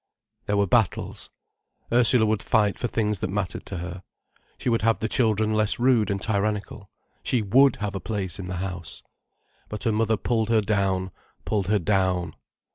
There 0.47 0.57
were 0.57 0.65
battles. 0.65 1.29
Ursula 1.93 2.25
would 2.25 2.41
fight 2.41 2.79
for 2.79 2.87
things 2.87 3.19
that 3.19 3.29
mattered 3.29 3.67
to 3.67 3.77
her. 3.77 4.01
She 4.57 4.67
would 4.67 4.81
have 4.81 4.97
the 4.97 5.07
children 5.07 5.53
less 5.53 5.77
rude 5.77 6.09
and 6.09 6.19
tyrannical, 6.19 6.89
she 7.21 7.43
would 7.43 7.75
have 7.75 7.93
a 7.93 7.99
place 7.99 8.39
in 8.39 8.47
the 8.47 8.55
house. 8.57 9.03
But 9.69 9.83
her 9.83 9.91
mother 9.91 10.17
pulled 10.17 10.49
her 10.49 10.61
down, 10.61 11.11
pulled 11.45 11.67
her 11.67 11.77
down. 11.77 12.35